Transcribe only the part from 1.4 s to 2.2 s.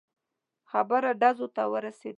ته ورسېده.